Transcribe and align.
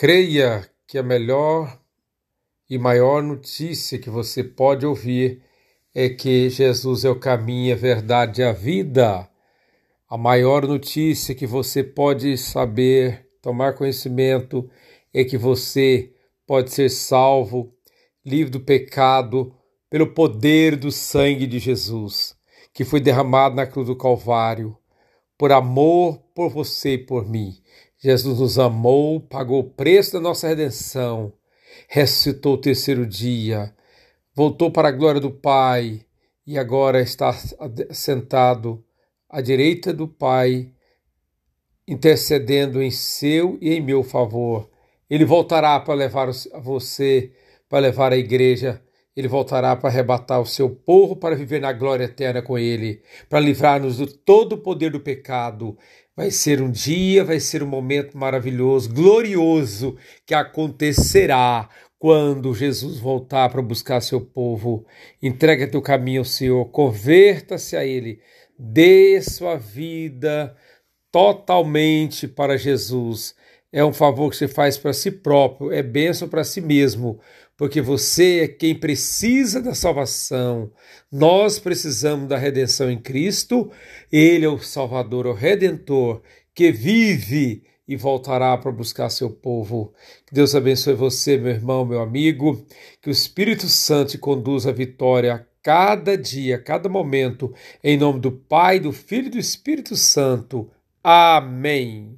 Creia 0.00 0.66
que 0.86 0.96
a 0.96 1.02
melhor 1.02 1.78
e 2.70 2.78
maior 2.78 3.22
notícia 3.22 3.98
que 3.98 4.08
você 4.08 4.42
pode 4.42 4.86
ouvir 4.86 5.42
é 5.94 6.08
que 6.08 6.48
Jesus 6.48 7.04
é 7.04 7.10
o 7.10 7.20
caminho, 7.20 7.74
a 7.74 7.76
verdade 7.76 8.40
e 8.40 8.44
a 8.44 8.50
vida. 8.50 9.28
A 10.08 10.16
maior 10.16 10.66
notícia 10.66 11.34
que 11.34 11.46
você 11.46 11.84
pode 11.84 12.38
saber, 12.38 13.28
tomar 13.42 13.74
conhecimento, 13.74 14.70
é 15.12 15.22
que 15.22 15.36
você 15.36 16.14
pode 16.46 16.72
ser 16.72 16.88
salvo, 16.88 17.70
livre 18.24 18.52
do 18.52 18.60
pecado, 18.60 19.54
pelo 19.90 20.14
poder 20.14 20.76
do 20.76 20.90
sangue 20.90 21.46
de 21.46 21.58
Jesus, 21.58 22.34
que 22.72 22.86
foi 22.86 23.00
derramado 23.00 23.54
na 23.54 23.66
cruz 23.66 23.86
do 23.86 23.94
Calvário, 23.94 24.74
por 25.36 25.52
amor 25.52 26.22
por 26.34 26.48
você 26.48 26.94
e 26.94 26.98
por 26.98 27.28
mim. 27.28 27.52
Jesus 28.02 28.38
nos 28.38 28.58
amou, 28.58 29.20
pagou 29.20 29.60
o 29.60 29.70
preço 29.70 30.14
da 30.14 30.20
nossa 30.20 30.48
redenção, 30.48 31.34
ressuscitou 31.86 32.54
o 32.54 32.60
terceiro 32.60 33.06
dia, 33.06 33.74
voltou 34.34 34.70
para 34.70 34.88
a 34.88 34.92
glória 34.92 35.20
do 35.20 35.30
Pai 35.30 36.00
e 36.46 36.58
agora 36.58 37.02
está 37.02 37.30
sentado 37.90 38.82
à 39.28 39.42
direita 39.42 39.92
do 39.92 40.08
Pai, 40.08 40.72
intercedendo 41.86 42.82
em 42.82 42.90
seu 42.90 43.58
e 43.60 43.74
em 43.74 43.82
meu 43.82 44.02
favor. 44.02 44.70
Ele 45.08 45.26
voltará 45.26 45.78
para 45.78 45.92
levar 45.92 46.30
você, 46.62 47.32
para 47.68 47.80
levar 47.80 48.14
a 48.14 48.16
igreja 48.16 48.82
ele 49.16 49.28
voltará 49.28 49.74
para 49.76 49.88
arrebatar 49.88 50.40
o 50.40 50.46
seu 50.46 50.70
povo 50.70 51.16
para 51.16 51.34
viver 51.34 51.60
na 51.60 51.72
glória 51.72 52.04
eterna 52.04 52.40
com 52.40 52.58
ele, 52.58 53.02
para 53.28 53.40
livrar-nos 53.40 53.98
do 53.98 54.06
todo 54.06 54.54
o 54.54 54.58
poder 54.58 54.90
do 54.90 55.00
pecado. 55.00 55.76
Vai 56.16 56.30
ser 56.30 56.60
um 56.60 56.70
dia, 56.70 57.24
vai 57.24 57.40
ser 57.40 57.62
um 57.62 57.66
momento 57.66 58.16
maravilhoso, 58.16 58.92
glorioso, 58.92 59.96
que 60.26 60.34
acontecerá 60.34 61.68
quando 61.98 62.54
Jesus 62.54 62.98
voltar 62.98 63.50
para 63.50 63.60
buscar 63.60 64.00
seu 64.00 64.20
povo. 64.20 64.86
Entrega 65.22 65.66
teu 65.66 65.82
caminho 65.82 66.20
ao 66.20 66.24
Senhor, 66.24 66.64
converta-se 66.66 67.76
a 67.76 67.84
Ele, 67.84 68.20
dê 68.58 69.20
sua 69.20 69.56
vida 69.56 70.56
totalmente 71.10 72.28
para 72.28 72.56
Jesus. 72.56 73.34
É 73.72 73.84
um 73.84 73.92
favor 73.92 74.30
que 74.30 74.36
você 74.36 74.48
faz 74.48 74.76
para 74.76 74.92
si 74.92 75.12
próprio, 75.12 75.70
é 75.70 75.80
bênção 75.82 76.28
para 76.28 76.42
si 76.42 76.60
mesmo, 76.60 77.20
porque 77.56 77.80
você 77.80 78.40
é 78.40 78.48
quem 78.48 78.74
precisa 78.74 79.62
da 79.62 79.74
salvação. 79.74 80.72
Nós 81.10 81.58
precisamos 81.58 82.28
da 82.28 82.36
redenção 82.36 82.90
em 82.90 82.98
Cristo. 82.98 83.70
Ele 84.10 84.44
é 84.44 84.48
o 84.48 84.58
Salvador, 84.58 85.26
o 85.26 85.32
Redentor, 85.32 86.20
que 86.52 86.72
vive 86.72 87.62
e 87.86 87.96
voltará 87.96 88.56
para 88.56 88.72
buscar 88.72 89.08
seu 89.10 89.30
povo. 89.30 89.92
Que 90.26 90.34
Deus 90.34 90.54
abençoe 90.54 90.94
você, 90.94 91.36
meu 91.36 91.52
irmão, 91.52 91.84
meu 91.84 92.00
amigo. 92.00 92.64
Que 93.00 93.08
o 93.08 93.12
Espírito 93.12 93.68
Santo 93.68 94.12
te 94.12 94.18
conduza 94.18 94.70
à 94.70 94.72
vitória 94.72 95.34
a 95.34 95.44
cada 95.62 96.16
dia, 96.16 96.56
a 96.56 96.62
cada 96.62 96.88
momento. 96.88 97.52
Em 97.84 97.98
nome 97.98 98.20
do 98.20 98.32
Pai, 98.32 98.80
do 98.80 98.92
Filho 98.92 99.26
e 99.26 99.30
do 99.30 99.38
Espírito 99.38 99.96
Santo. 99.96 100.70
Amém. 101.04 102.16